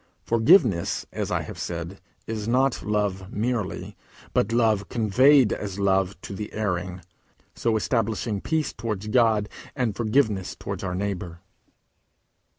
[0.23, 3.95] Forgiveness, as I have said, is not love merely,
[4.33, 7.01] but love conveyed as love to the erring,
[7.53, 11.41] so establishing peace towards God, and forgiveness towards our neighbour.